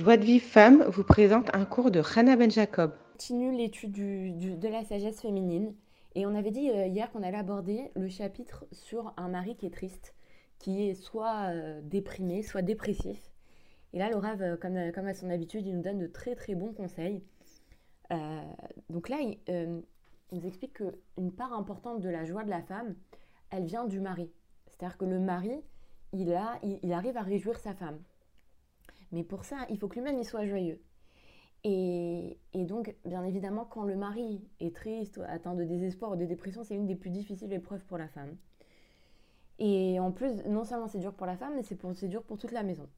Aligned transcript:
Joie 0.00 0.16
de 0.16 0.24
Vie 0.24 0.40
Femme 0.40 0.82
vous 0.84 1.04
présente 1.04 1.54
un 1.54 1.66
cours 1.66 1.90
de 1.90 2.00
Hannah 2.00 2.34
Ben 2.34 2.50
Jacob. 2.50 2.94
continue 3.12 3.54
l'étude 3.54 3.92
de 4.58 4.68
la 4.68 4.82
sagesse 4.82 5.20
féminine. 5.20 5.74
Et 6.14 6.24
on 6.24 6.34
avait 6.34 6.50
dit 6.50 6.70
euh, 6.70 6.86
hier 6.86 7.10
qu'on 7.10 7.22
allait 7.22 7.36
aborder 7.36 7.90
le 7.94 8.08
chapitre 8.08 8.64
sur 8.72 9.12
un 9.18 9.28
mari 9.28 9.56
qui 9.56 9.66
est 9.66 9.74
triste, 9.74 10.14
qui 10.58 10.88
est 10.88 10.94
soit 10.94 11.50
euh, 11.50 11.82
déprimé, 11.82 12.42
soit 12.42 12.62
dépressif. 12.62 13.30
Et 13.92 13.98
là, 13.98 14.08
rêve, 14.14 14.40
euh, 14.40 14.56
comme, 14.56 14.90
comme, 14.92 15.06
à 15.06 15.12
son 15.12 15.28
habitude, 15.28 15.66
il 15.66 15.76
nous 15.76 15.82
donne 15.82 15.98
de 15.98 16.06
très 16.06 16.34
très 16.34 16.54
bons 16.54 16.72
conseils. 16.72 17.22
donc 18.88 19.10
là, 19.10 19.18
il, 19.20 19.82
nous 20.32 20.46
explique 20.46 20.78
qu'une 20.78 21.30
part 21.30 21.52
importante 21.52 22.00
de 22.00 22.08
la 22.08 22.24
joie 22.24 22.44
de 22.44 22.50
la 22.50 22.62
femme, 22.62 22.94
elle 23.50 23.66
vient 23.66 23.84
du 23.84 24.00
mari. 24.00 24.30
C'est-à-dire 24.66 24.96
que 24.96 25.04
le 25.04 25.20
mari, 25.20 25.60
il 26.14 26.32
arrive 26.90 27.18
à 27.18 27.22
réjouir 27.22 27.58
sa 27.58 27.74
femme. 27.74 27.98
Mais 29.12 29.24
pour 29.24 29.44
ça, 29.44 29.66
il 29.70 29.78
faut 29.78 29.88
que 29.88 29.94
lui-même 29.94 30.18
il 30.18 30.24
soit 30.24 30.46
joyeux. 30.46 30.80
Et, 31.62 32.38
donc, 32.54 32.94
bien 33.04 33.24
évidemment, 33.24 33.64
quand 33.64 33.84
le 33.84 33.96
mari 33.96 34.42
est 34.60 34.74
triste, 34.74 35.20
atteint 35.26 35.54
de 35.54 35.64
désespoir 35.64 36.12
ou 36.12 36.16
de 36.16 36.24
dépression, 36.24 36.64
c'est 36.64 36.74
une 36.74 36.86
des 36.86 36.94
plus 36.94 37.10
difficiles 37.10 37.52
épreuves 37.52 37.84
pour 37.84 37.98
la 37.98 38.08
femme. 38.08 38.36
Et 39.58 40.00
en 40.00 40.10
plus, 40.10 40.42
non 40.46 40.64
seulement 40.64 40.88
c'est 40.88 40.98
dur 40.98 41.12
pour 41.12 41.26
la 41.26 41.36
femme, 41.36 41.54
mais 41.56 41.62
c'est 41.62 42.08
dur 42.08 42.22
pour 42.22 42.38
toute 42.38 42.52
la 42.52 42.62
maison. 42.62 42.88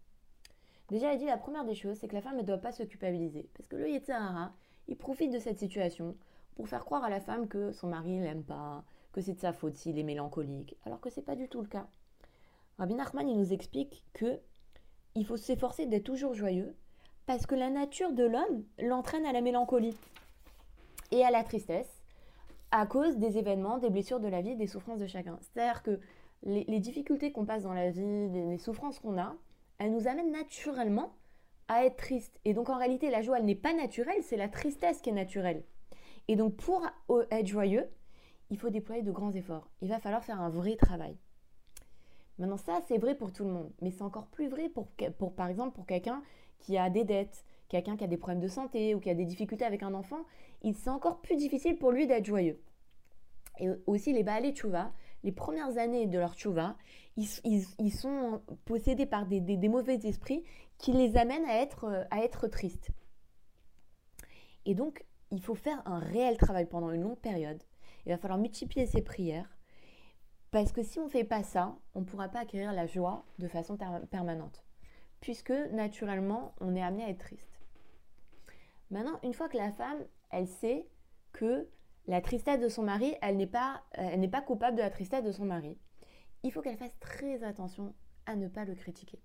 Déjà, 0.91 1.13
il 1.13 1.19
dit 1.19 1.27
la 1.27 1.39
première 1.39 1.65
des 1.65 1.75
choses, 1.75 1.97
c'est 1.99 2.07
que 2.07 2.15
la 2.15 2.21
femme 2.21 2.37
ne 2.37 2.43
doit 2.43 2.59
pas 2.59 2.71
se 2.71 2.85
culpabiliser. 2.85 3.49
Parce 3.55 3.67
que 3.67 3.77
le 3.77 3.89
Yetzirara, 3.91 4.53
il 4.87 4.97
profite 4.97 5.33
de 5.33 5.39
cette 5.39 5.59
situation 5.59 6.17
pour 6.55 6.69
faire 6.69 6.85
croire 6.85 7.03
à 7.03 7.11
la 7.11 7.21
femme 7.21 7.49
que 7.49 7.73
son 7.73 7.89
mari 7.89 8.19
ne 8.19 8.23
l'aime 8.23 8.45
pas, 8.45 8.85
que 9.13 9.21
c'est 9.21 9.33
de 9.33 9.41
sa 9.41 9.53
faute 9.53 9.77
s'il 9.77 9.99
est 9.99 10.05
mélancolique, 10.05 10.77
alors 10.85 11.01
que 11.01 11.11
ce 11.11 11.19
n'est 11.19 11.25
pas 11.25 11.35
du 11.35 11.49
tout 11.49 11.63
le 11.63 11.67
cas. 11.67 11.89
Rabbi 12.79 12.95
Nachman, 12.95 13.29
il 13.29 13.39
nous 13.39 13.53
explique 13.53 14.05
que 14.13 14.39
il 15.15 15.27
faut 15.27 15.37
s'efforcer 15.37 15.87
d'être 15.87 16.05
toujours 16.05 16.35
joyeux 16.35 16.75
parce 17.27 17.47
que 17.47 17.55
la 17.55 17.71
nature 17.71 18.13
de 18.13 18.25
l'homme 18.25 18.65
l'entraîne 18.79 19.27
à 19.27 19.33
la 19.33 19.41
mélancolie 19.41 19.97
et 21.11 21.25
à 21.25 21.31
la 21.31 21.45
tristesse 21.45 22.03
à 22.71 22.87
cause 22.87 23.19
des 23.19 23.37
événements, 23.37 23.79
des 23.79 23.91
blessures 23.91 24.19
de 24.19 24.29
la 24.29 24.41
vie, 24.41 24.57
des 24.57 24.67
souffrances 24.67 24.99
de 24.99 25.07
chacun. 25.07 25.39
C'est-à-dire 25.43 25.83
que 25.83 26.01
les, 26.43 26.81
difficultés 26.81 27.31
qu'on 27.31 27.45
passe 27.45 27.63
dans 27.63 27.75
la 27.75 27.91
vie, 27.91 28.29
les, 28.31 28.59
souffrances 28.59 28.99
qu'on 28.99 29.19
a, 29.19 29.37
elles 29.79 29.93
nous 29.93 30.09
amènent 30.09 30.33
naturellement 30.33 31.15
à 31.69 31.85
être 31.85 31.97
tristes. 31.97 32.41
Et 32.45 32.55
donc 32.55 32.71
en 32.71 32.79
réalité, 32.79 33.11
la 33.11 33.21
joie, 33.21 33.39
elle 33.39 33.45
n'est 33.45 33.55
pas 33.55 33.75
naturelle, 33.75 34.23
c'est 34.23 34.39
la 34.39 34.49
tristesse 34.49 35.03
qui 35.03 35.11
est 35.11 35.15
naturelle. 35.15 35.65
Et 36.29 36.37
donc 36.37 36.57
pour 36.57 36.87
être 37.31 37.47
joyeux, 37.47 37.87
il 38.51 38.59
faut 38.59 38.71
déployer 38.71 39.03
de 39.03 39.13
grands 39.13 39.33
efforts. 39.33 39.69
Il 39.83 39.89
va 39.89 40.01
falloir 40.01 40.25
faire 40.25 40.41
un 40.41 40.51
vrai 40.51 40.77
travail. 40.77 41.17
Maintenant, 42.39 42.57
ça, 42.57 42.81
c'est 42.89 42.99
vrai 42.99 43.15
pour 43.15 43.33
tout 43.33 43.45
le 43.45 43.51
monde, 43.51 43.71
mais 43.81 43.91
c'est 43.91 44.03
encore 44.03 44.27
plus 44.27 44.49
vrai 44.49 44.69
pour, 44.69 45.35
par 45.35 45.49
exemple, 45.49 45.75
pour 45.75 45.87
quelqu'un 45.87 46.23
qui 46.59 46.79
a 46.79 46.91
des 46.91 47.05
dettes, 47.05 47.45
quelqu'un 47.69 47.97
qui 47.97 48.05
a 48.05 48.07
des 48.07 48.17
problèmes 48.17 48.41
de 48.41 48.49
santé 48.49 48.95
ou 48.95 49.01
qui 49.01 49.11
a 49.11 49.15
des 49.15 49.25
difficultés 49.25 49.65
avec 49.65 49.83
un 49.83 49.95
enfant, 49.95 50.25
c'est 50.75 50.91
encore 50.91 51.21
plus 51.21 51.37
difficile 51.37 51.79
pour 51.79 51.93
lui 51.93 52.07
d'être 52.07 52.25
joyeux. 52.25 52.61
Et 53.59 53.69
aussi, 53.87 54.13
les 54.13 54.23
Baalé 54.23 54.53
Tchouva, 54.53 54.93
les 55.25 55.33
premières 55.33 55.77
années 55.79 56.07
de 56.07 56.19
leur 56.19 56.35
Tchouva, 56.35 56.77
ils, 57.17 57.93
sont 57.93 58.41
possédés 58.65 59.07
par 59.07 59.27
des, 59.27 59.69
mauvais 59.69 60.01
esprits 60.05 60.43
qui 60.79 60.93
les 60.93 61.17
amènent 61.17 61.45
à 61.45 61.63
être 62.25 62.49
tristes. 62.49 62.91
Et 64.65 64.75
donc, 64.75 65.05
il 65.31 65.41
faut 65.41 65.55
faire 65.55 65.83
un 65.87 65.99
réel 65.99 66.37
travail 66.37 66.67
pendant 66.67 66.91
une 66.91 67.03
longue 67.03 67.19
période. 67.19 67.63
Il 68.07 68.11
va 68.13 68.19
falloir 68.19 68.39
multiplier 68.39 68.87
ses 68.87 69.03
prières 69.03 69.57
parce 70.53 70.71
que 70.71 70.83
si 70.83 71.01
on 71.01 71.07
ne 71.07 71.11
fait 71.11 71.25
pas 71.25 71.43
ça, 71.43 71.75
on 71.95 72.01
ne 72.01 72.05
pourra 72.05 72.29
pas 72.29 72.41
acquérir 72.41 72.73
la 72.73 72.87
joie 72.87 73.25
de 73.39 73.49
façon 73.49 73.77
permanente. 74.11 74.63
Puisque 75.21 75.51
naturellement, 75.51 76.55
on 76.61 76.77
est 76.77 76.83
amené 76.83 77.05
à 77.05 77.09
être 77.09 77.25
triste. 77.25 77.59
Maintenant, 78.91 79.19
une 79.25 79.33
fois 79.33 79.49
que 79.49 79.57
la 79.57 79.73
femme, 79.73 79.99
elle 80.31 80.47
sait 80.47 80.87
que 81.33 81.67
la 82.07 82.21
tristesse 82.21 82.61
de 82.61 82.69
son 82.69 82.83
mari, 82.83 83.15
elle 83.23 83.39
n'est 83.39 83.47
pas, 83.47 83.83
pas 84.31 84.43
coupable 84.43 84.77
de 84.77 84.83
la 84.83 84.91
tristesse 84.91 85.25
de 85.25 85.33
son 85.33 85.47
mari, 85.47 85.79
il 86.43 86.53
faut 86.53 86.61
qu'elle 86.61 86.77
fasse 86.77 86.99
très 87.01 87.43
attention 87.43 87.95
à 88.27 88.37
ne 88.37 88.47
pas 88.47 88.67
le 88.67 88.75
critiquer. 88.75 89.23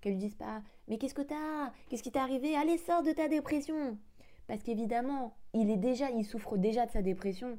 Qu'elle 0.00 0.12
lui 0.12 0.18
dise 0.18 0.36
pas 0.36 0.62
Mais 0.86 0.96
qu'est-ce 0.96 1.14
que 1.14 1.22
t'as? 1.22 1.72
Qu'est-ce 1.88 2.02
qui 2.04 2.12
t'est 2.12 2.18
arrivé? 2.18 2.54
Allez, 2.56 2.78
sors 2.78 3.02
de 3.02 3.10
ta 3.10 3.28
dépression 3.28 3.98
Parce 4.46 4.62
qu'évidemment, 4.62 5.36
il 5.54 5.70
est 5.70 5.76
déjà, 5.76 6.10
il 6.10 6.24
souffre 6.24 6.56
déjà 6.56 6.86
de 6.86 6.92
sa 6.92 7.02
dépression 7.02 7.58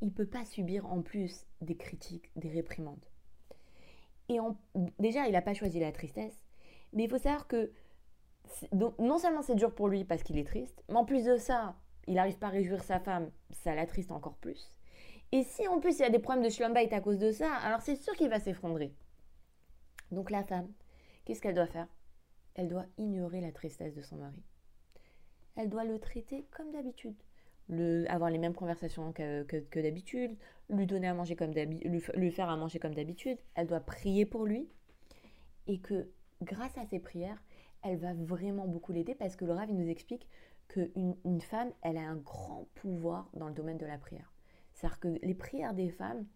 il 0.00 0.12
peut 0.12 0.26
pas 0.26 0.44
subir 0.44 0.86
en 0.86 1.02
plus 1.02 1.45
des 1.60 1.76
critiques, 1.76 2.30
des 2.36 2.48
réprimandes. 2.48 3.04
Et 4.28 4.38
déjà, 4.98 5.26
il 5.26 5.32
n'a 5.32 5.42
pas 5.42 5.54
choisi 5.54 5.78
la 5.80 5.92
tristesse, 5.92 6.44
mais 6.92 7.04
il 7.04 7.10
faut 7.10 7.18
savoir 7.18 7.46
que 7.46 7.72
non 8.72 9.18
seulement 9.18 9.42
c'est 9.42 9.54
dur 9.54 9.74
pour 9.74 9.88
lui 9.88 10.04
parce 10.04 10.22
qu'il 10.22 10.38
est 10.38 10.46
triste, 10.46 10.82
mais 10.88 10.96
en 10.96 11.04
plus 11.04 11.24
de 11.24 11.36
ça, 11.36 11.76
il 12.06 12.14
n'arrive 12.14 12.38
pas 12.38 12.46
à 12.48 12.50
réjouir 12.50 12.82
sa 12.82 13.00
femme, 13.00 13.30
ça 13.50 13.74
l'attriste 13.74 14.12
encore 14.12 14.36
plus. 14.36 14.70
Et 15.32 15.42
si 15.42 15.66
en 15.66 15.80
plus 15.80 15.98
il 15.98 16.04
a 16.04 16.10
des 16.10 16.20
problèmes 16.20 16.44
de 16.44 16.50
schlumbite 16.50 16.92
à 16.92 17.00
cause 17.00 17.18
de 17.18 17.32
ça, 17.32 17.52
alors 17.54 17.80
c'est 17.80 17.96
sûr 17.96 18.14
qu'il 18.14 18.28
va 18.28 18.38
s'effondrer. 18.38 18.94
Donc 20.12 20.30
la 20.30 20.44
femme, 20.44 20.72
qu'est-ce 21.24 21.40
qu'elle 21.40 21.54
doit 21.54 21.66
faire? 21.66 21.88
Elle 22.54 22.68
doit 22.68 22.86
ignorer 22.96 23.40
la 23.40 23.50
tristesse 23.52 23.94
de 23.94 24.02
son 24.02 24.16
mari. 24.16 24.42
Elle 25.56 25.68
doit 25.68 25.84
le 25.84 25.98
traiter 25.98 26.46
comme 26.52 26.70
d'habitude 26.70 27.16
avoir 28.08 28.30
les 28.30 28.38
mêmes 28.38 28.54
conversations 28.54 29.12
que, 29.12 29.42
que, 29.42 29.80
d'habitude, 29.80 30.36
lui 30.70 30.86
donner 30.86 31.08
à 31.08 31.14
manger 31.14 31.36
comme 31.36 31.52
lui, 31.52 32.00
lui 32.14 32.30
faire 32.30 32.48
à 32.48 32.56
manger 32.56 32.78
comme 32.78 32.94
d'habitude. 32.94 33.38
Elle 33.54 33.66
doit 33.66 33.80
prier 33.80 34.24
pour 34.24 34.44
lui 34.44 34.68
et 35.66 35.78
que 35.78 36.08
grâce 36.42 36.76
à 36.78 36.84
ses 36.86 36.98
prières, 36.98 37.42
elle 37.82 37.96
va 37.96 38.14
vraiment 38.14 38.66
beaucoup 38.66 38.92
l'aider 38.92 39.14
parce 39.14 39.36
que 39.36 39.44
le 39.44 39.52
Rav 39.52 39.70
nous 39.72 39.88
explique 39.88 40.28
qu'une 40.68 41.16
une 41.24 41.40
femme, 41.40 41.70
elle 41.82 41.96
a 41.96 42.08
un 42.08 42.16
grand 42.16 42.66
pouvoir 42.74 43.30
dans 43.34 43.48
le 43.48 43.54
domaine 43.54 43.78
de 43.78 43.86
la 43.86 43.98
prière. 43.98 44.32
C'est-à-dire 44.74 45.00
que 45.00 45.08
les 45.22 45.34
prières 45.34 45.74
des 45.74 45.90
femmes, 45.90 46.26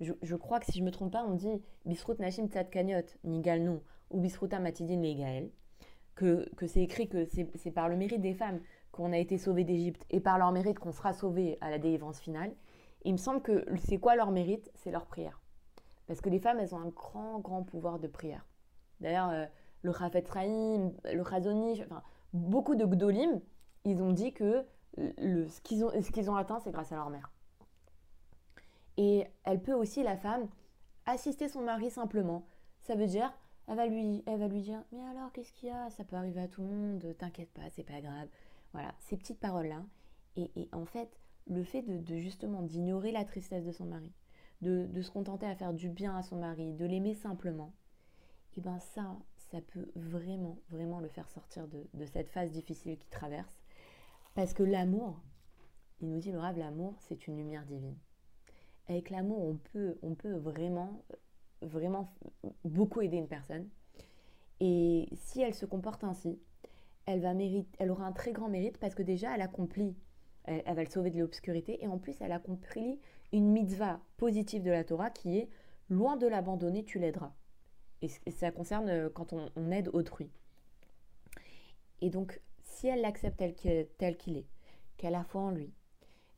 je, 0.00 0.34
crois 0.36 0.60
que 0.60 0.66
si 0.66 0.78
je 0.78 0.84
me 0.84 0.90
trompe 0.90 1.12
pas, 1.12 1.24
on 1.24 1.34
dit 1.34 1.62
Bisrut 1.84 2.18
Nashim 2.18 2.46
Tzad 2.46 2.70
Kanyot, 2.70 3.04
Nigal 3.24 3.62
non, 3.62 3.82
ou 4.10 4.20
Bisruta 4.20 4.58
Matidin 4.58 5.00
Legael, 5.00 5.50
que, 6.20 6.66
c'est 6.66 6.82
écrit 6.82 7.08
que 7.08 7.24
c'est 7.24 7.70
par 7.70 7.88
le 7.88 7.96
mérite 7.96 8.20
des 8.20 8.34
femmes 8.34 8.60
qu'on 8.92 9.12
a 9.12 9.18
été 9.18 9.38
sauvé 9.38 9.64
d'Égypte 9.64 10.04
et 10.10 10.20
par 10.20 10.38
leur 10.38 10.52
mérite 10.52 10.78
qu'on 10.78 10.92
sera 10.92 11.12
sauvé 11.12 11.56
à 11.60 11.70
la 11.70 11.78
délivrance 11.78 12.20
finale, 12.20 12.52
il 13.04 13.12
me 13.12 13.18
semble 13.18 13.40
que 13.40 13.64
c'est 13.78 13.98
quoi 13.98 14.14
leur 14.16 14.30
mérite? 14.30 14.70
C'est 14.74 14.90
leur 14.90 15.06
prière. 15.06 15.40
Parce 16.06 16.20
que 16.20 16.28
les 16.28 16.38
femmes, 16.38 16.58
elles 16.60 16.74
ont 16.74 16.80
un 16.80 16.88
grand, 16.88 17.38
grand 17.38 17.62
pouvoir 17.62 17.98
de 17.98 18.08
prière. 18.08 18.44
D'ailleurs, 19.00 19.30
euh, 19.30 19.46
le 19.82 19.90
Rafet 19.90 20.24
Rahim, 20.28 20.92
le 21.04 21.24
Khazoni, 21.24 21.82
enfin, 21.82 22.02
beaucoup 22.34 22.74
de 22.74 22.84
Gdolim, 22.84 23.40
ils 23.84 24.02
ont 24.02 24.12
dit 24.12 24.32
que 24.34 24.66
le, 24.98 25.48
ce 25.48 25.60
qu'ils 25.60 26.30
ont 26.30 26.36
atteint, 26.36 26.60
c'est 26.60 26.72
grâce 26.72 26.92
à 26.92 26.96
leur 26.96 27.08
mère. 27.08 27.30
Et 28.98 29.26
elle 29.44 29.62
peut 29.62 29.72
aussi, 29.72 30.02
la 30.02 30.16
femme, 30.16 30.48
assister 31.06 31.48
son 31.48 31.62
mari 31.62 31.90
simplement. 31.90 32.44
Ça 32.80 32.94
veut 32.94 33.06
dire, 33.06 33.32
elle 33.70 33.76
va 33.76 33.86
lui, 33.86 34.22
elle 34.26 34.40
va 34.40 34.48
lui 34.48 34.62
dire, 34.62 34.82
mais 34.90 35.00
alors, 35.00 35.30
qu'est-ce 35.32 35.52
qu'il 35.52 35.68
y 35.68 35.72
a? 35.72 35.90
Ça 35.90 36.02
peut 36.02 36.16
arriver 36.16 36.40
à 36.40 36.48
tout 36.48 36.60
le 36.60 36.66
monde, 36.66 37.14
t'inquiète 37.16 37.50
pas, 37.50 37.70
c'est 37.70 37.84
pas 37.84 38.00
grave. 38.00 38.28
Voilà, 38.72 38.92
ces 38.98 39.16
petites 39.16 39.38
paroles-là. 39.38 39.84
Et, 40.36 40.68
en 40.72 40.86
fait, 40.86 41.08
le 41.46 41.62
fait 41.62 41.82
de, 41.82 42.16
justement 42.16 42.62
d'ignorer 42.62 43.12
la 43.12 43.24
tristesse 43.24 43.64
de 43.64 43.70
son 43.70 43.84
mari, 43.84 44.10
de, 44.60 44.88
se 45.00 45.10
contenter 45.12 45.46
à 45.46 45.54
faire 45.54 45.72
du 45.72 45.88
bien 45.88 46.16
à 46.16 46.22
son 46.22 46.36
mari, 46.36 46.72
de 46.72 46.84
l'aimer 46.84 47.14
simplement, 47.14 47.72
et 48.52 48.58
eh 48.58 48.60
bien 48.60 48.80
ça, 48.80 49.16
ça 49.36 49.60
peut 49.60 49.86
vraiment, 49.94 50.58
vraiment 50.70 50.98
le 50.98 51.08
faire 51.08 51.28
sortir 51.30 51.68
de, 51.68 52.06
cette 52.06 52.28
phase 52.28 52.50
difficile 52.50 52.98
qu'il 52.98 53.10
traverse. 53.10 53.62
Parce 54.34 54.52
que 54.52 54.64
l'amour, 54.64 55.20
il 56.00 56.10
nous 56.10 56.18
dit 56.18 56.32
le 56.32 56.40
l'amour, 56.40 56.96
c'est 56.98 57.28
une 57.28 57.36
lumière 57.36 57.64
divine. 57.66 57.96
Avec 58.88 59.10
l'amour, 59.10 59.44
on 59.44 59.56
peut, 59.56 59.96
on 60.02 60.16
peut 60.16 60.34
vraiment, 60.34 61.04
vraiment 61.62 62.12
beaucoup 62.64 63.00
aider 63.00 63.16
une 63.16 63.28
personne. 63.28 63.68
Et 64.60 65.08
si 65.14 65.40
elle 65.40 65.54
se 65.54 65.66
comporte 65.66 66.04
ainsi, 66.04 66.38
elle, 67.06 67.20
va 67.20 67.34
mérite, 67.34 67.74
elle 67.78 67.90
aura 67.90 68.04
un 68.04 68.12
très 68.12 68.32
grand 68.32 68.48
mérite 68.48 68.78
parce 68.78 68.94
que 68.94 69.02
déjà, 69.02 69.34
elle 69.34 69.40
accomplit, 69.40 69.96
elle, 70.44 70.62
va 70.74 70.84
le 70.84 70.90
sauver 70.90 71.10
de 71.10 71.18
l'obscurité 71.18 71.82
et 71.82 71.86
en 71.86 71.98
plus, 71.98 72.20
elle 72.20 72.32
accomplit 72.32 73.00
une 73.32 73.50
mitzvah 73.50 74.00
positive 74.16 74.62
de 74.62 74.70
la 74.70 74.84
Torah 74.84 75.10
qui 75.10 75.38
est 75.38 75.48
loin 75.88 76.16
de 76.16 76.26
l'abandonner, 76.26 76.84
tu 76.84 76.98
l'aideras. 76.98 77.32
Et, 78.02 78.08
ça 78.08 78.50
concerne 78.50 78.88
euh, 78.88 79.10
quand 79.10 79.32
on, 79.32 79.70
aide 79.70 79.88
autrui. 79.92 80.30
Et 82.00 82.10
donc, 82.10 82.40
si 82.62 82.86
elle 82.86 83.02
l'accepte 83.02 83.38
tel 83.98 84.16
qu'il 84.16 84.36
est, 84.38 84.46
qu'elle 84.96 85.14
a 85.14 85.24
foi 85.24 85.42
en 85.42 85.50
lui, 85.50 85.72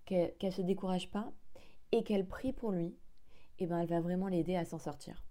qu'elle 0.05 0.35
ne 0.43 0.51
se 0.51 0.63
décourage 0.63 1.11
pas 1.11 1.33
et 1.93 2.03
qu'elle 2.03 2.27
prie 2.27 2.53
pour 2.53 2.73
lui, 2.73 2.97
eh 3.59 3.67
ben, 3.67 3.79
elle 3.81 3.89
va 3.89 4.01
vraiment 4.01 4.29
l'aider 4.29 4.57
à 4.57 4.65
s'en 4.65 4.79
sortir. 4.79 5.25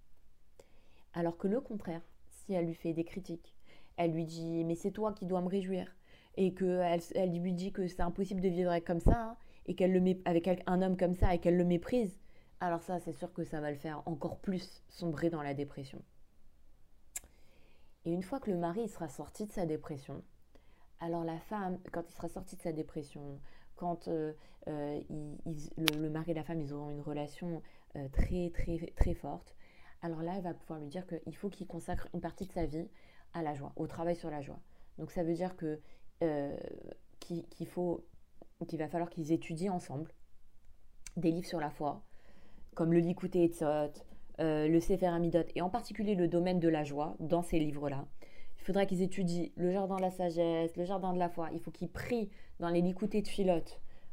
Alors 1.13 1.37
que 1.37 1.47
le 1.47 1.59
contraire, 1.59 2.01
si 2.29 2.53
elle 2.53 2.65
lui 2.65 2.73
fait 2.73 2.93
des 2.93 3.03
critiques, 3.03 3.55
elle 3.97 4.11
lui 4.11 4.25
dit 4.25 4.63
mais 4.63 4.75
c'est 4.75 4.91
toi 4.91 5.13
qui 5.13 5.25
dois 5.25 5.41
me 5.41 5.49
réjouir 5.49 5.95
et 6.35 6.53
qu'elle 6.53 7.01
elle 7.15 7.39
lui 7.39 7.53
dit 7.53 7.71
que 7.73 7.87
c'est 7.87 8.01
impossible 8.01 8.41
de 8.41 8.47
vivre 8.47 8.77
comme 8.79 9.01
ça 9.01 9.31
hein, 9.31 9.37
et 9.65 9.75
qu'elle 9.75 9.91
le 9.91 9.99
met 9.99 10.19
avec 10.25 10.49
un 10.65 10.81
homme 10.81 10.97
comme 10.97 11.15
ça 11.15 11.33
et 11.33 11.39
qu'elle 11.39 11.57
le 11.57 11.65
méprise, 11.65 12.19
alors 12.59 12.81
ça 12.81 12.99
c'est 12.99 13.11
sûr 13.11 13.33
que 13.33 13.43
ça 13.43 13.59
va 13.59 13.71
le 13.71 13.77
faire 13.77 14.01
encore 14.05 14.39
plus 14.39 14.83
sombrer 14.89 15.29
dans 15.29 15.43
la 15.43 15.53
dépression. 15.53 16.01
Et 18.05 18.13
une 18.13 18.23
fois 18.23 18.39
que 18.39 18.49
le 18.49 18.57
mari 18.57 18.87
sera 18.87 19.09
sorti 19.09 19.45
de 19.45 19.51
sa 19.51 19.65
dépression, 19.65 20.23
alors 20.99 21.23
la 21.23 21.39
femme, 21.39 21.79
quand 21.91 22.03
il 22.07 22.13
sera 22.13 22.29
sorti 22.29 22.55
de 22.55 22.61
sa 22.61 22.71
dépression, 22.71 23.39
quand 23.75 24.07
euh, 24.07 24.33
euh, 24.67 25.01
le, 25.09 26.09
mari 26.09 26.31
et 26.31 26.33
la 26.33 26.43
femme 26.43 26.61
ils 26.61 26.73
auront 26.73 26.91
une 26.91 27.01
relation 27.01 27.61
euh, 27.95 28.07
très 28.09 28.49
très 28.51 28.77
très 28.95 29.13
forte, 29.13 29.55
alors 30.01 30.21
là 30.21 30.33
elle 30.37 30.43
va 30.43 30.53
pouvoir 30.53 30.79
lui 30.79 30.87
dire 30.87 31.05
qu'il 31.07 31.35
faut 31.35 31.49
qu'il 31.49 31.67
consacre 31.67 32.07
une 32.13 32.21
partie 32.21 32.45
de 32.45 32.51
sa 32.51 32.65
vie 32.65 32.89
à 33.33 33.41
la 33.41 33.53
joie, 33.53 33.73
au 33.75 33.87
travail 33.87 34.15
sur 34.15 34.29
la 34.29 34.41
joie. 34.41 34.59
Donc 34.97 35.11
ça 35.11 35.23
veut 35.23 35.33
dire 35.33 35.55
que 35.55 35.79
qu'il 37.19 37.67
faut 37.67 38.05
qu'il 38.67 38.79
va 38.79 38.87
falloir 38.87 39.09
qu'ils 39.09 39.31
étudient 39.31 39.73
ensemble 39.73 40.13
des 41.17 41.31
livres 41.31 41.47
sur 41.47 41.59
la 41.59 41.69
foi, 41.69 42.03
comme 42.75 42.93
le 42.93 42.99
Likutei 42.99 43.45
Etzot, 43.45 43.91
euh, 44.39 44.67
le 44.67 44.79
Sefer 44.79 45.07
Amidot, 45.07 45.43
et 45.55 45.61
en 45.61 45.69
particulier 45.69 46.15
le 46.15 46.27
domaine 46.27 46.59
de 46.59 46.69
la 46.69 46.83
joie 46.83 47.15
dans 47.19 47.41
ces 47.41 47.59
livres-là. 47.59 48.07
Il 48.59 48.63
faudra 48.63 48.85
qu'ils 48.85 49.01
étudient 49.01 49.49
le 49.55 49.71
jardin 49.71 49.97
de 49.97 50.01
la 50.01 50.11
sagesse, 50.11 50.75
le 50.77 50.85
jardin 50.85 51.13
de 51.13 51.19
la 51.19 51.29
foi. 51.29 51.49
Il 51.51 51.59
faut 51.59 51.71
qu'ils 51.71 51.89
prient 51.89 52.29
dans 52.59 52.69
les 52.69 52.81
Likutei 52.81 53.23
Tfilot, 53.23 53.63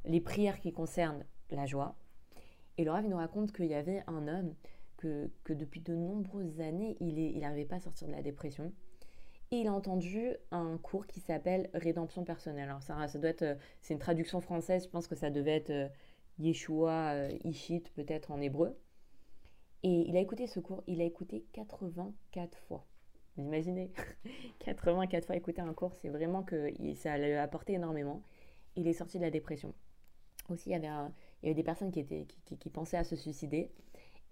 les 0.06 0.20
prières 0.20 0.58
qui 0.58 0.72
concernent 0.72 1.24
la 1.50 1.66
joie. 1.66 1.94
Et 2.78 2.88
Rav 2.88 3.06
nous 3.06 3.16
raconte 3.16 3.52
qu'il 3.52 3.66
y 3.66 3.74
avait 3.74 4.04
un 4.06 4.28
homme 4.28 4.54
que, 4.96 5.30
depuis 5.48 5.80
de 5.80 5.94
nombreuses 5.94 6.60
années, 6.60 6.96
il 7.00 7.38
n'arrivait 7.38 7.64
pas 7.64 7.76
à 7.76 7.80
sortir 7.80 8.08
de 8.08 8.12
la 8.12 8.22
dépression. 8.22 8.72
Et 9.50 9.56
il 9.58 9.66
a 9.66 9.72
entendu 9.72 10.34
un 10.50 10.76
cours 10.78 11.06
qui 11.06 11.20
s'appelle 11.20 11.70
Rédemption 11.74 12.24
personnelle. 12.24 12.68
Alors 12.68 12.82
ça, 12.82 13.08
ça 13.08 13.18
doit 13.18 13.30
être, 13.30 13.42
euh, 13.42 13.54
c'est 13.80 13.94
une 13.94 14.00
traduction 14.00 14.40
française, 14.40 14.84
je 14.84 14.90
pense 14.90 15.06
que 15.06 15.14
ça 15.14 15.30
devait 15.30 15.56
être 15.56 15.70
euh, 15.70 15.88
Yeshua, 16.38 17.12
euh, 17.14 17.38
Ishit 17.44 17.90
peut-être 17.94 18.30
en 18.30 18.42
hébreu. 18.42 18.76
Et 19.82 20.06
il 20.06 20.16
a 20.16 20.20
écouté 20.20 20.46
ce 20.46 20.60
cours, 20.60 20.82
il 20.86 21.00
a 21.00 21.04
écouté 21.04 21.46
84 21.54 22.58
fois. 22.58 22.84
Vous 23.36 23.44
imaginez? 23.44 23.90
84 24.58 25.26
fois 25.26 25.36
écouter 25.36 25.62
un 25.62 25.72
cours, 25.72 25.94
c'est 25.94 26.10
vraiment 26.10 26.42
que 26.42 26.70
ça 26.96 27.16
lui 27.16 27.32
a 27.32 27.42
apporté 27.42 27.72
énormément. 27.72 28.22
Il 28.76 28.86
est 28.86 28.92
sorti 28.92 29.16
de 29.16 29.22
la 29.22 29.30
dépression. 29.30 29.72
Aussi, 30.50 30.70
il 30.70 30.72
y 30.72 30.74
avait, 30.74 30.88
il 31.42 31.46
y 31.46 31.48
avait 31.48 31.54
des 31.54 31.64
personnes 31.64 31.90
qui, 31.90 32.00
étaient, 32.00 32.26
qui, 32.58 32.70
pensaient 32.70 32.96
à 32.96 33.04
se 33.04 33.16
suicider 33.16 33.70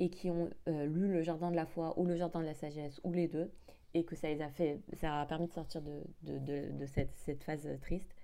et 0.01 0.11
qui 0.11 0.31
ont 0.31 0.51
lu 0.67 1.11
le 1.11 1.23
Jardin 1.23 1.51
de 1.51 1.57
la 1.57 1.67
foi 1.67 1.99
ou 1.99 2.05
le 2.05 2.17
Jardin 2.17 2.41
de 2.41 2.47
la 2.47 2.55
sagesse 2.55 3.01
ou 3.05 3.13
les 3.13 3.29
deux 3.29 3.51
et 3.97 4.05
que 4.05 4.15
ça 4.15 4.29
les 4.29 4.43
a 4.43 4.51
fait, 4.51 4.81
ça 4.95 5.21
a 5.21 5.27
permis 5.27 5.47
de 5.47 5.53
sortir 5.53 5.81
de, 5.81 6.03
de, 6.23 6.71
de, 6.71 6.87
cette, 6.87 7.15
cette, 7.15 7.43
phase 7.43 7.67
triste. 7.81 8.15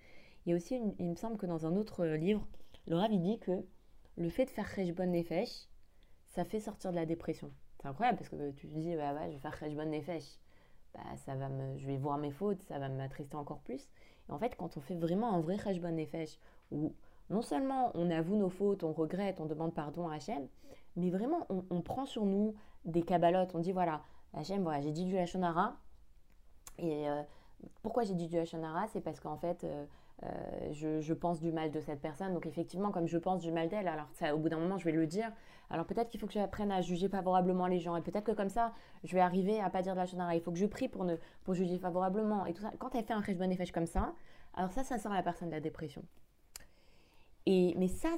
Il 0.45 0.51
y 0.51 0.53
a 0.53 0.57
aussi, 0.57 0.79
il 0.99 1.09
me 1.09 1.15
semble 1.15 1.39
que 1.39 1.47
dans 1.47 1.65
un 1.65 1.77
autre 1.77 2.05
livre, 2.05 2.47
le 2.87 2.97
Rav 2.97 3.11
dit 3.11 3.39
que 3.39 3.65
le 4.17 4.29
fait 4.29 4.45
de 4.45 4.51
faire 4.51 4.71
Khejbon 4.75 5.07
Nefesh, 5.07 5.69
ça 6.27 6.45
fait 6.45 6.61
sortir 6.61 6.91
de 6.91 6.97
la 6.97 7.07
dépression. 7.07 7.51
C'est 7.81 7.89
incroyable 7.89 8.19
parce 8.19 8.29
que 8.29 8.51
tu 8.51 8.69
te 8.69 8.75
dis, 8.75 8.95
bah 8.97 9.15
ouais, 9.15 9.29
je 9.29 9.37
vais 9.37 9.39
faire 9.39 9.59
Khejbon 9.59 9.87
Nefesh, 9.87 10.39
bah, 10.93 11.01
ça 11.17 11.35
va 11.37 11.49
me, 11.49 11.79
je 11.79 11.87
vais 11.87 11.97
voir 11.97 12.19
mes 12.19 12.31
fautes, 12.31 12.63
ça 12.63 12.79
va 12.79 12.89
m'attrister 12.91 13.37
encore 13.37 13.61
plus. 13.61 13.89
Et 14.29 14.33
en 14.33 14.39
fait, 14.39 14.57
quand 14.57 14.77
on 14.77 14.81
fait 14.81 14.95
vraiment 14.95 15.33
un 15.33 15.41
vrai 15.41 15.57
Khejbon 15.57 15.93
Nefesh, 15.93 16.39
où 16.71 16.95
non 17.33 17.43
seulement 17.43 17.91
on 17.95 18.11
avoue 18.11 18.37
nos 18.37 18.51
fautes, 18.51 18.85
on 18.85 18.93
regrette, 18.93 19.41
on 19.41 19.47
demande 19.47 19.75
pardon 19.75 20.09
à 20.09 20.17
Hachem, 20.17 20.47
mais 20.97 21.11
vraiment 21.11 21.47
on, 21.49 21.81
prend 21.81 22.05
sur 22.05 22.25
nous 22.27 22.55
des 22.85 23.03
cabalotes, 23.03 23.55
on 23.55 23.59
dit 23.59 23.73
voilà, 23.73 24.03
Hachem, 24.35 24.63
voilà, 24.63 24.81
j'ai 24.81 24.93
dit 24.93 25.05
du 25.05 25.17
Hachonara. 25.17 25.77
Et 26.79 27.09
euh, 27.09 27.23
pourquoi 27.83 28.05
j'ai 28.05 28.15
dit 28.15 28.29
du 28.29 28.39
Hachonara? 28.39 28.87
C'est 28.89 29.01
parce 29.01 29.21
qu'en 29.21 29.37
fait, 29.37 29.65
euh, 29.65 29.85
euh, 30.25 30.73
je, 30.73 31.13
pense 31.13 31.41
du 31.41 31.53
mal 31.53 31.71
de 31.71 31.81
cette 31.81 32.01
personne. 32.01 32.35
Donc 32.35 32.47
effectivement, 32.47 32.91
comme 32.91 33.09
je 33.09 33.19
pense 33.19 33.41
du 33.41 33.51
mal 33.51 33.69
d'elle, 33.69 33.89
alors 33.89 34.09
au 34.35 34.39
bout 34.39 34.49
d'un 34.49 34.59
moment, 34.59 34.79
je 34.79 34.85
vais 34.85 34.93
le 34.93 35.07
dire. 35.07 35.31
Alors 35.71 35.87
peut-être 35.87 36.11
qu'il 36.11 36.21
faut 36.21 36.27
que 36.27 36.35
j'apprenne 36.35 36.71
à 36.71 36.83
juger 36.83 37.09
favorablement 37.09 37.67
les 37.67 37.79
gens. 37.79 37.97
Et 37.97 38.03
peut-être 38.03 38.25
que 38.25 38.33
comme 38.33 38.51
ça, 38.51 38.73
je 39.05 39.15
vais 39.15 39.21
arriver 39.21 39.61
à 39.61 39.71
pas 39.71 39.81
dire 39.81 39.93
de 39.93 39.99
la 39.99 40.03
Hachonara. 40.03 40.35
Il 40.35 40.43
faut 40.43 40.53
que 40.53 40.59
je 40.59 40.67
prie 40.67 40.89
pour, 40.89 41.05
ne, 41.05 41.17
pour 41.45 41.55
juger 41.55 41.79
favorablement. 41.79 42.45
Et 42.47 42.53
tout 42.53 42.63
ça. 42.63 42.73
Quand 42.79 42.95
elle 42.95 43.05
fait 43.05 43.15
un 43.15 43.23
bonne 43.35 43.57
comme 43.73 43.87
ça, 43.87 44.13
alors 44.55 44.71
ça, 44.71 44.85
ça 44.85 44.99
sort 44.99 45.13
la 45.13 45.23
personne 45.23 45.49
de 45.49 45.55
la 45.55 45.61
dépression. 45.61 46.03
Mais 47.47 47.89
ça, 47.89 48.17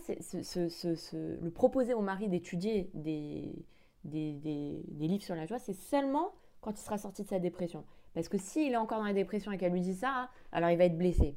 le 1.12 1.48
proposer 1.50 1.94
au 1.94 2.02
mari 2.02 2.28
d'étudier 2.28 2.90
des, 2.94 3.64
livres 4.04 5.22
sur 5.22 5.34
la 5.34 5.46
joie, 5.46 5.58
c'est 5.58 5.74
seulement 5.74 6.34
quand 6.60 6.72
il 6.72 6.82
sera 6.82 6.98
sorti 6.98 7.22
de 7.22 7.28
sa 7.28 7.38
dépression. 7.38 7.84
Parce 8.14 8.28
que 8.28 8.38
s'il 8.38 8.72
est 8.72 8.76
encore 8.76 8.98
dans 8.98 9.06
la 9.06 9.12
dépression 9.12 9.52
et 9.52 9.58
qu'elle 9.58 9.72
lui 9.72 9.80
dit 9.80 9.94
ça, 9.94 10.30
alors 10.52 10.70
il 10.70 10.78
va 10.78 10.84
être 10.84 10.98
blessé. 10.98 11.36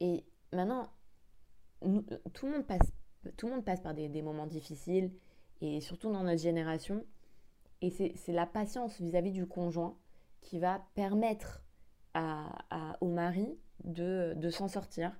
Et 0.00 0.24
maintenant, 0.52 0.88
tout, 2.32 2.46
le 2.46 2.52
monde 2.52 2.66
passe, 2.66 3.80
par 3.80 3.94
des, 3.94 4.22
moments 4.22 4.46
difficiles, 4.46 5.12
et 5.60 5.80
surtout 5.80 6.12
dans 6.12 6.22
notre 6.22 6.40
génération. 6.40 7.04
Et 7.80 7.90
c'est 7.90 8.32
la 8.32 8.46
patience 8.46 9.00
vis-à-vis 9.00 9.32
du 9.32 9.46
conjoint 9.46 9.96
qui 10.40 10.58
va 10.58 10.80
permettre 10.94 11.62
au 13.00 13.08
mari 13.08 13.58
de 13.84 14.50
s'en 14.50 14.68
sortir. 14.68 15.12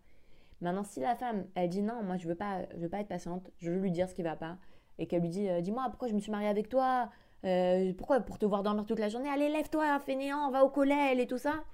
Maintenant, 0.62 0.85
si 0.85 1.00
la 1.00 1.17
femme, 1.17 1.44
elle 1.56 1.69
dit 1.69 1.82
non, 1.82 2.05
moi 2.05 2.17
je 2.17 2.29
veux 2.29 2.37
pas, 2.37 2.64
je 2.75 2.79
veux 2.79 2.88
pas 2.88 3.00
être 3.00 3.09
patiente, 3.09 3.50
je 3.59 3.70
veux 3.70 3.79
lui 3.79 3.91
dire 3.91 4.09
ce 4.09 4.14
qui 4.14 4.23
va 4.23 4.37
pas, 4.37 4.56
et 4.99 5.06
qu'elle 5.06 5.23
lui 5.23 5.29
dit 5.29 5.49
euh, 5.49 5.61
Dis-moi, 5.61 5.85
pourquoi 5.91 6.06
je 6.06 6.14
me 6.14 6.20
suis 6.20 6.31
mariée 6.31 6.47
avec 6.47 6.69
toi 6.69 7.11
euh, 7.44 7.93
Pourquoi 7.94 8.20
Pour 8.20 8.38
te 8.38 8.47
voir 8.47 8.62
dormir 8.62 8.87
toute 8.87 9.00
la 9.00 9.09
journée 9.09 9.29
Allez, 9.29 9.49
lève-toi, 9.49 9.99
fainéant, 9.99 10.50
va 10.53 10.64
au 10.64 10.70
collège 10.70 11.19
et 11.19 11.26
tout 11.26 11.38
ça. 11.38 11.64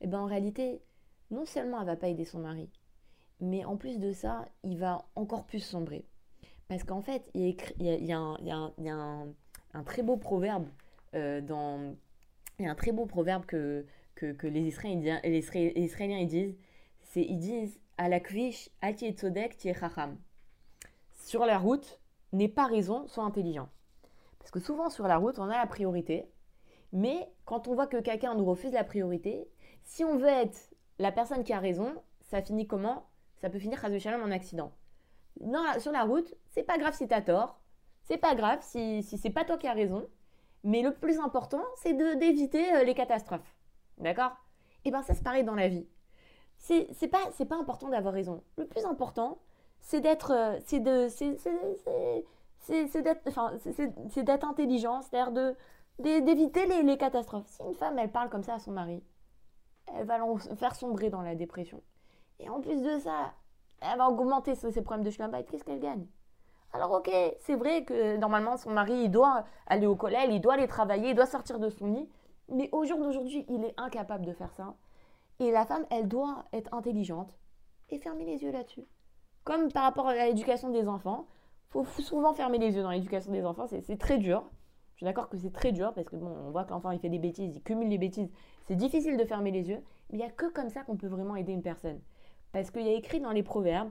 Et 0.00 0.04
eh 0.04 0.06
bien 0.06 0.20
en 0.20 0.26
réalité, 0.26 0.80
non 1.32 1.44
seulement 1.44 1.80
elle 1.80 1.86
va 1.86 1.96
pas 1.96 2.08
aider 2.08 2.24
son 2.24 2.38
mari, 2.38 2.70
mais 3.40 3.64
en 3.64 3.76
plus 3.76 3.98
de 3.98 4.12
ça, 4.12 4.46
il 4.62 4.78
va 4.78 5.04
encore 5.16 5.44
plus 5.44 5.60
sombrer. 5.60 6.04
Parce 6.68 6.84
qu'en 6.84 7.02
fait, 7.02 7.28
il 7.34 7.56
y, 7.80 8.12
a, 8.12 8.18
un, 8.18 9.82
très 9.84 10.02
beau 10.02 10.16
proverbe 10.16 10.68
euh, 11.14 11.40
dans. 11.40 11.96
Il 12.58 12.66
y 12.66 12.68
a 12.68 12.70
un 12.70 12.76
très 12.76 12.92
beau 12.92 13.06
proverbe 13.06 13.46
que, 13.46 13.84
que, 14.14 14.46
les, 14.46 14.60
Israéliens, 14.60 15.20
les 15.24 15.38
Israéliens 15.38 16.18
ils 16.18 16.28
disent 16.28 16.56
c'est 17.00 17.22
ils 17.22 17.38
disent 17.38 17.78
Sur 21.14 21.46
la 21.46 21.58
route, 21.58 22.00
n'est 22.32 22.48
pas 22.48 22.66
raison, 22.66 23.06
soit 23.06 23.24
intelligent. 23.24 23.68
Parce 24.38 24.50
que 24.50 24.60
souvent 24.60 24.90
sur 24.90 25.06
la 25.06 25.18
route, 25.18 25.38
on 25.38 25.44
a 25.44 25.56
la 25.56 25.66
priorité, 25.66 26.30
mais 26.92 27.30
quand 27.44 27.68
on 27.68 27.74
voit 27.74 27.86
que 27.86 28.00
quelqu'un 28.00 28.34
nous 28.34 28.44
refuse 28.44 28.72
la 28.72 28.84
priorité, 28.84 29.48
si 29.84 30.04
on 30.04 30.16
veut 30.16 30.26
être 30.26 30.74
la 30.98 31.12
personne 31.12 31.44
qui 31.44 31.52
a 31.52 31.58
raison, 31.58 31.94
ça 32.20 32.42
finit 32.42 32.66
comment? 32.66 33.06
Ça 33.36 33.50
peut 33.50 33.58
finir 33.58 33.82
en 33.84 34.30
accident. 34.30 34.72
Non, 35.40 35.64
sur 35.78 35.92
la 35.92 36.04
route, 36.04 36.34
c'est 36.50 36.62
pas 36.62 36.78
grave 36.78 36.94
si 36.94 37.08
tu 37.08 37.14
as 37.14 37.22
tort, 37.22 37.60
c'est 38.02 38.18
pas 38.18 38.34
grave 38.34 38.58
si, 38.62 39.02
si 39.02 39.18
c'est 39.18 39.30
pas 39.30 39.44
toi 39.44 39.58
qui 39.58 39.66
as 39.66 39.72
raison, 39.72 40.06
mais 40.64 40.82
le 40.82 40.92
plus 40.92 41.18
important, 41.18 41.62
c'est 41.76 41.94
d'éviter 41.94 42.74
euh, 42.74 42.84
les 42.84 42.94
catastrophes. 42.94 43.56
D'accord? 43.98 44.32
Et 44.84 44.88
eh 44.88 44.90
bien 44.90 45.02
ça 45.02 45.14
c'est 45.14 45.22
pareil 45.22 45.44
dans 45.44 45.54
la 45.54 45.68
vie. 45.68 45.86
C'est 46.62 47.08
pas, 47.10 47.18
pas 47.48 47.56
important 47.56 47.88
d'avoir 47.88 48.14
raison. 48.14 48.40
Le 48.56 48.66
plus 48.66 48.84
important, 48.84 49.38
c'est 49.80 50.00
d'être 50.00 50.32
euh, 50.32 50.58
c'est 50.64 50.78
de 50.78 51.08
c'est 51.08 53.02
d'être 53.02 53.22
enfin 53.26 53.52
c'est 53.58 54.22
d'être 54.22 54.44
intelligent 54.46 55.02
c'est-à-dire 55.02 55.32
de 55.32 55.56
d'éviter 55.98 56.66
les, 56.66 56.84
les, 56.84 56.96
catastrophes. 56.96 57.48
Si 57.48 57.62
une 57.62 57.74
femme 57.74 57.98
elle 57.98 58.12
parle 58.12 58.30
comme 58.30 58.44
ça 58.44 58.54
à 58.54 58.58
son 58.60 58.70
mari 58.70 59.02
elle 59.92 60.06
va 60.06 60.18
faire 60.54 60.76
sombrer 60.76 61.10
dans 61.10 61.20
la 61.20 61.34
dépression. 61.34 61.82
Et 62.38 62.48
en 62.48 62.60
plus 62.60 62.80
de 62.80 62.98
ça 63.00 63.32
elle 63.80 63.98
va 63.98 64.08
augmenter 64.08 64.54
ses, 64.54 64.82
problèmes 64.82 65.04
de 65.04 65.10
schlumbite 65.10 65.50
qu'est-ce 65.50 65.64
qu'elle 65.64 65.80
gagne? 65.80 66.06
Alors 66.72 66.92
ok 66.92 67.10
c'est 67.40 67.56
vrai 67.56 67.84
que 67.84 68.16
normalement 68.18 68.56
son 68.56 68.70
mari 68.70 69.04
il 69.04 69.10
doit 69.10 69.44
aller 69.66 69.86
au 69.86 69.96
collège 69.96 70.28
il 70.30 70.40
doit 70.40 70.54
aller 70.54 70.68
travailler 70.68 71.10
il 71.10 71.16
doit 71.16 71.26
sortir 71.26 71.58
de 71.58 71.68
son 71.70 71.86
lit 71.88 72.08
mais 72.48 72.68
au 72.70 72.84
jour 72.84 72.98
d'aujourd'hui 72.98 73.44
il 73.48 73.64
est 73.64 73.74
incapable 73.76 74.24
de 74.24 74.32
faire 74.32 74.52
ça 74.52 74.74
et 75.42 75.52
la 75.52 75.66
femme 75.66 75.86
elle 75.90 76.08
doit 76.08 76.44
être 76.52 76.72
intelligente 76.74 77.38
et 77.90 77.98
fermer 77.98 78.24
les 78.24 78.42
yeux 78.42 78.52
là-dessus 78.52 78.86
comme 79.44 79.72
par 79.72 79.84
rapport 79.84 80.06
à 80.06 80.14
l'éducation 80.14 80.70
des 80.70 80.88
enfants, 80.88 81.26
faut 81.68 81.84
souvent 81.84 82.32
fermer 82.32 82.58
les 82.58 82.74
yeux 82.76 82.82
dans 82.82 82.90
l'éducation 82.90 83.32
des 83.32 83.44
enfants, 83.44 83.66
c'est 83.66 83.98
très 83.98 84.18
dur. 84.18 84.44
Je 84.92 84.98
suis 84.98 85.04
d'accord 85.04 85.28
que 85.28 85.38
c'est 85.38 85.52
très 85.52 85.72
dur 85.72 85.92
parce 85.94 86.06
que 86.06 86.16
bon, 86.16 86.28
on 86.46 86.50
voit 86.50 86.64
que 86.64 86.70
l'enfant 86.70 86.90
il 86.90 87.00
fait 87.00 87.08
des 87.08 87.18
bêtises, 87.18 87.56
il 87.56 87.62
cumule 87.62 87.88
les 87.88 87.98
bêtises. 87.98 88.30
C'est 88.66 88.76
difficile 88.76 89.16
de 89.16 89.24
fermer 89.24 89.50
les 89.50 89.68
yeux, 89.68 89.82
mais 90.10 90.18
il 90.18 90.20
n'y 90.20 90.24
a 90.24 90.30
que 90.30 90.46
comme 90.46 90.68
ça 90.68 90.82
qu'on 90.82 90.96
peut 90.96 91.08
vraiment 91.08 91.34
aider 91.34 91.52
une 91.52 91.62
personne. 91.62 92.00
Parce 92.52 92.70
qu'il 92.70 92.82
y 92.82 92.90
a 92.90 92.92
écrit 92.92 93.20
dans 93.20 93.32
les 93.32 93.42
proverbes 93.42 93.90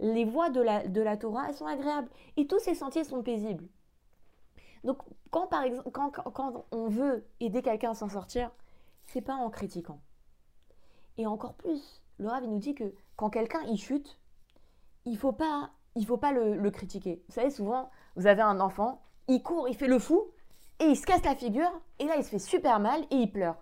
les 0.00 0.24
voies 0.24 0.50
de 0.50 0.60
la, 0.60 0.86
de 0.86 1.00
la 1.00 1.16
Torah, 1.16 1.46
elles 1.48 1.54
sont 1.54 1.66
agréables 1.66 2.08
et 2.36 2.46
tous 2.46 2.58
ces 2.60 2.74
sentiers 2.74 3.04
sont 3.04 3.22
paisibles. 3.22 3.64
Donc, 4.84 4.98
quand 5.30 5.46
par 5.46 5.62
exemple, 5.62 5.90
quand, 5.90 6.10
quand 6.10 6.64
on 6.72 6.88
veut 6.88 7.24
aider 7.40 7.62
quelqu'un 7.62 7.90
à 7.90 7.94
s'en 7.94 8.08
sortir, 8.08 8.50
c'est 9.06 9.20
pas 9.20 9.34
en 9.34 9.50
critiquant. 9.50 10.00
Et 11.18 11.26
encore 11.26 11.54
plus, 11.54 12.02
le 12.18 12.28
Rav, 12.28 12.44
nous 12.46 12.58
dit 12.58 12.74
que 12.74 12.92
quand 13.16 13.30
quelqu'un 13.30 13.60
il 13.68 13.78
chute, 13.78 14.18
il 15.04 15.16
faut 15.16 15.32
pas, 15.32 15.70
il 15.94 16.06
faut 16.06 16.16
pas 16.16 16.32
le, 16.32 16.70
critiquer. 16.70 17.22
Vous 17.28 17.34
savez, 17.34 17.50
souvent, 17.50 17.90
vous 18.16 18.26
avez 18.26 18.42
un 18.42 18.60
enfant, 18.60 19.02
il 19.28 19.42
court, 19.42 19.68
il 19.68 19.76
fait 19.76 19.88
le 19.88 19.98
fou, 19.98 20.22
et 20.80 20.84
il 20.84 20.96
se 20.96 21.06
casse 21.06 21.24
la 21.24 21.34
figure, 21.34 21.70
et 21.98 22.06
là, 22.06 22.14
il 22.16 22.24
se 22.24 22.30
fait 22.30 22.38
super 22.38 22.80
mal, 22.80 23.02
et 23.10 23.16
il 23.16 23.30
pleure. 23.30 23.56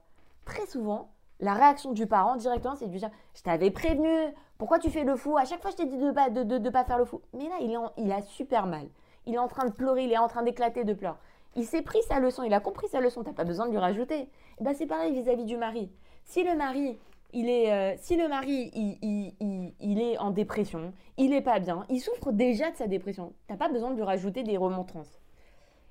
Très 0.45 0.67
souvent, 0.67 1.11
la 1.41 1.55
réaction 1.55 1.93
du 1.93 2.07
parent 2.07 2.37
directement, 2.37 2.77
c'est 2.77 2.87
de 2.87 2.93
lui 2.93 2.99
dire 2.99 3.11
Je 3.35 3.43
t'avais 3.43 3.71
prévenu, 3.71 4.35
pourquoi 4.59 4.79
tu 4.79 4.91
fais 4.91 5.05
le 5.05 5.17
fou? 5.17 5.37
À 5.37 5.45
chaque 5.45 5.62
fois, 5.62 5.71
je 5.71 5.77
t'ai 5.77 5.87
dit 5.87 5.97
de 5.97 6.07
ne 6.07 6.12
pas, 6.12 6.31
de, 6.31 6.43
de, 6.43 6.71
pas 6.71 6.85
faire 6.85 6.99
le 6.99 7.05
fou. 7.05 7.21
Mais 7.33 7.49
là, 7.49 7.57
il, 7.61 7.79
il 7.97 8.12
a 8.12 8.23
super 8.23 8.67
mal. 8.67 8.89
Il 9.27 9.35
est 9.35 9.39
en 9.39 9.49
train 9.49 9.67
de 9.67 9.73
pleurer, 9.73 10.05
il 10.05 10.12
est 10.12 10.19
en 10.19 10.29
train 10.29 10.43
d'éclater 10.43 10.85
de 10.85 10.95
pleurs. 10.95 11.19
Il 11.57 11.65
s'est 11.65 11.83
pris 11.83 12.00
sa 12.09 12.21
leçon, 12.21 12.43
il 12.45 12.55
a 12.55 12.61
compris 12.61 12.89
sa 12.89 13.00
leçon, 13.00 13.25
t'as 13.25 13.33
pas 13.33 13.45
besoin 13.45 13.67
de 13.67 13.73
lui 13.73 13.79
rajouter. 13.79 14.29
Et 14.59 14.62
ben 14.62 14.75
c'est 14.75 14.87
pareil 14.87 15.12
vis-à-vis 15.12 15.45
du 15.45 15.57
mari. 15.57 15.91
Si 16.25 16.45
le 16.45 16.55
mari, 16.55 16.99
il 17.33 17.49
est, 17.49 17.73
euh, 17.73 17.97
si 18.00 18.17
le 18.17 18.29
mari, 18.29 18.71
il, 18.73 20.00
est 20.00 20.19
en 20.19 20.31
dépression, 20.31 20.93
il 21.17 21.33
est 21.33 21.41
pas 21.41 21.59
bien, 21.59 21.87
il 21.89 22.00
souffre 22.00 22.33
déjà 22.33 22.71
de 22.71 22.77
sa 22.77 22.87
dépression. 22.87 23.33
T'as 23.47 23.57
pas 23.57 23.69
besoin 23.69 23.91
de 23.91 23.97
lui 23.97 24.03
rajouter 24.03 24.43
des 24.43 24.57
remontrances. 24.57 25.21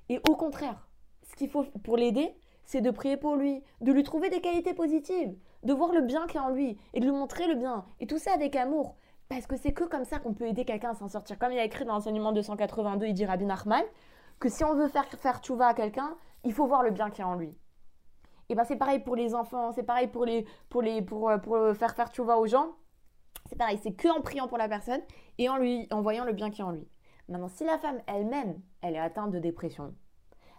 Et 0.08 0.20
au 0.28 0.36
contraire, 0.36 0.88
ce 1.30 1.36
qu'il 1.36 1.50
faut 1.50 1.64
pour 1.84 1.96
l'aider, 1.96 2.34
c'est 2.64 2.80
de 2.80 2.90
prier 2.90 3.16
pour 3.16 3.36
lui, 3.36 3.62
de 3.80 3.92
lui 3.92 4.02
trouver 4.02 4.30
des 4.30 4.40
qualités 4.40 4.74
positives, 4.74 5.34
de 5.62 5.72
voir 5.72 5.92
le 5.92 6.02
bien 6.02 6.26
qu'il 6.26 6.36
y 6.36 6.38
a 6.38 6.46
en 6.46 6.50
lui 6.50 6.78
et 6.94 7.00
de 7.00 7.04
lui 7.04 7.12
montrer 7.12 7.46
le 7.46 7.54
bien. 7.54 7.84
Et 8.00 8.06
tout 8.06 8.18
ça 8.18 8.32
avec 8.32 8.56
amour. 8.56 8.96
Parce 9.30 9.46
que 9.46 9.56
c'est 9.56 9.72
que 9.72 9.84
comme 9.84 10.04
ça 10.04 10.18
qu'on 10.18 10.34
peut 10.34 10.48
aider 10.48 10.64
quelqu'un 10.64 10.90
à 10.90 10.94
s'en 10.94 11.08
sortir. 11.08 11.38
Comme 11.38 11.52
il 11.52 11.58
a 11.58 11.64
écrit 11.64 11.84
dans 11.84 11.94
l'enseignement 11.94 12.32
282, 12.32 13.06
il 13.06 13.14
dit 13.14 13.24
Rabbi 13.24 13.46
Nachman, 13.46 13.84
que 14.40 14.48
si 14.48 14.64
on 14.64 14.74
veut 14.74 14.88
faire 14.88 15.06
faire 15.06 15.38
tchouva 15.38 15.68
à 15.68 15.74
quelqu'un, 15.74 16.16
il 16.42 16.52
faut 16.52 16.66
voir 16.66 16.82
le 16.82 16.90
bien 16.90 17.10
qu'il 17.10 17.20
y 17.20 17.22
a 17.22 17.28
en 17.28 17.36
lui. 17.36 17.56
Et 18.48 18.56
ben 18.56 18.64
c'est 18.64 18.76
pareil 18.76 18.98
pour 18.98 19.14
les 19.14 19.36
enfants, 19.36 19.70
c'est 19.70 19.84
pareil 19.84 20.08
pour 20.08 20.24
les 20.24 20.44
pour 20.68 20.82
les 20.82 21.00
pour, 21.00 21.30
euh, 21.30 21.38
pour 21.38 21.56
faire 21.76 21.94
faire 21.94 22.08
tchouva 22.08 22.38
aux 22.38 22.48
gens. 22.48 22.72
C'est 23.46 23.56
pareil, 23.56 23.78
c'est 23.80 23.92
que 23.92 24.08
en 24.08 24.20
priant 24.20 24.48
pour 24.48 24.58
la 24.58 24.68
personne 24.68 25.00
et 25.38 25.48
en 25.48 25.58
lui 25.58 25.86
en 25.92 26.02
voyant 26.02 26.24
le 26.24 26.32
bien 26.32 26.50
qu'il 26.50 26.58
y 26.58 26.62
a 26.62 26.66
en 26.66 26.72
lui. 26.72 26.88
Maintenant, 27.28 27.46
si 27.46 27.64
la 27.64 27.78
femme 27.78 28.00
elle-même, 28.08 28.60
elle 28.82 28.96
est 28.96 29.00
atteinte 29.00 29.30
de 29.30 29.38
dépression, 29.38 29.94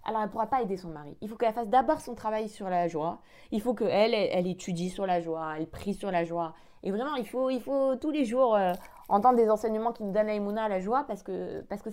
alors 0.06 0.22
elle 0.22 0.28
ne 0.28 0.32
pourra 0.32 0.48
pas 0.48 0.62
aider 0.62 0.78
son 0.78 0.90
mari. 0.90 1.18
Il 1.20 1.28
faut 1.28 1.36
qu'elle 1.36 1.54
fasse 1.54 1.68
d'abord 1.68 2.00
son 2.00 2.16
travail 2.16 2.48
sur 2.48 2.70
la 2.70 2.88
joie. 2.88 3.20
Il 3.52 3.62
faut 3.62 3.74
qu'elle, 3.74 4.14
elle, 4.14 4.48
étudie 4.48 4.90
sur 4.90 5.06
la 5.06 5.20
joie, 5.20 5.56
elle 5.58 5.70
prie 5.70 5.94
sur 5.94 6.10
la 6.10 6.24
joie. 6.24 6.54
Et 6.84 6.92
vraiment, 6.92 7.16
il 7.16 7.28
faut, 7.28 7.50
il 7.50 7.62
faut 7.62 7.96
tous 7.96 8.12
les 8.12 8.26
jours 8.26 8.56
euh, 8.56 8.74
entendre 9.08 9.38
des 9.38 9.50
enseignements 9.50 9.92
qui 9.92 10.04
nous 10.04 10.12
donnent 10.12 10.58
à 10.58 10.70
la 10.70 10.80
joie 10.80 11.04
parce 11.08 11.24
que 11.24 11.62
parce 11.62 11.82
que 11.82 11.90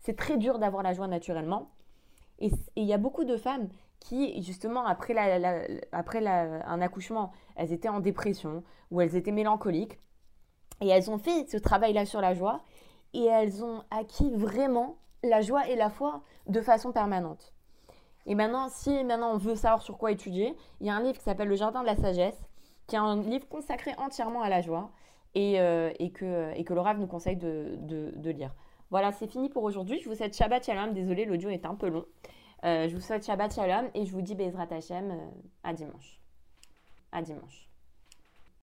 c'est 0.00 0.16
très 0.16 0.36
dur 0.36 0.58
d'avoir 0.58 0.82
la 0.82 0.92
joie 0.92 1.08
naturellement. 1.08 1.70
Et 2.38 2.50
il 2.76 2.84
y 2.84 2.92
a 2.92 2.98
beaucoup 2.98 3.24
de 3.24 3.36
femmes 3.36 3.68
qui, 3.98 4.42
justement, 4.42 4.86
après, 4.86 5.12
la, 5.12 5.62
après 5.92 6.26
un 6.26 6.80
accouchement, 6.80 7.32
elles 7.54 7.72
étaient 7.72 7.90
en 7.90 8.00
dépression 8.00 8.64
ou 8.90 9.00
elles 9.00 9.14
étaient 9.14 9.32
mélancoliques. 9.32 9.98
Et 10.80 10.88
elles 10.88 11.10
ont 11.10 11.18
fait 11.18 11.46
ce 11.50 11.58
travail-là 11.58 12.06
sur 12.06 12.22
la 12.22 12.32
joie 12.32 12.62
et 13.12 13.24
elles 13.24 13.62
ont 13.62 13.82
acquis 13.90 14.30
vraiment 14.30 14.96
la 15.22 15.42
joie 15.42 15.68
et 15.68 15.76
la 15.76 15.90
foi 15.90 16.22
de 16.46 16.62
façon 16.62 16.92
permanente. 16.92 17.52
Et 18.26 18.34
maintenant, 18.34 18.68
si 18.68 19.04
maintenant 19.04 19.32
on 19.32 19.38
veut 19.38 19.56
savoir 19.56 19.82
sur 19.82 19.98
quoi 19.98 20.12
étudier, 20.12 20.56
il 20.80 20.86
y 20.86 20.90
a 20.90 20.94
un 20.94 21.02
livre 21.02 21.18
qui 21.18 21.24
s'appelle 21.24 21.48
Le 21.48 21.56
Jardin 21.56 21.82
de 21.82 21.86
la 21.86 21.96
Sagesse, 21.96 22.40
qui 22.90 22.96
est 22.96 22.98
un 22.98 23.22
livre 23.22 23.48
consacré 23.48 23.92
entièrement 23.98 24.42
à 24.42 24.48
la 24.48 24.60
joie 24.60 24.90
et, 25.34 25.60
euh, 25.60 25.92
que, 26.12 26.52
et 26.56 26.64
que 26.64 26.74
Rav 26.74 26.98
nous 26.98 27.06
conseille 27.06 27.36
de, 27.36 27.78
lire. 28.30 28.52
Voilà, 28.90 29.12
c'est 29.12 29.28
fini 29.28 29.48
pour 29.48 29.62
aujourd'hui. 29.62 30.00
Je 30.00 30.08
vous 30.08 30.16
souhaite 30.16 30.36
Shabbat 30.36 30.66
Shalom. 30.66 30.92
Désolé, 30.92 31.24
l'audio 31.24 31.50
est 31.50 31.64
un 31.64 31.76
peu 31.76 31.88
long. 31.88 32.04
Euh, 32.64 32.88
je 32.88 32.94
vous 32.94 33.00
souhaite 33.00 33.24
Shabbat 33.24 33.54
Shalom 33.54 33.88
et 33.94 34.04
je 34.04 34.12
vous 34.12 34.22
dis 34.22 34.34
Bezrat 34.34 34.66
Hashem 34.72 35.12
euh, 35.12 35.30
à 35.62 35.72
dimanche. 35.72 36.20
À 37.12 37.22
dimanche. 37.22 37.69